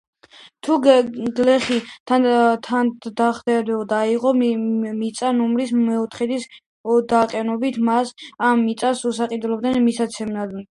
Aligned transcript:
თუ 0.67 0.75
გლეხი 1.39 1.75
დათანხმდებოდა 2.11 3.99
აეღო 4.07 4.33
მიწა 4.39 5.31
ნორმის 5.43 5.75
მეოთხედის 5.83 6.49
ოდენობით, 6.97 7.81
მას 7.93 8.17
ამ 8.51 8.67
მიწას 8.67 9.07
უსასყიდლოდ 9.15 9.73
მისცემდნენ. 9.89 10.61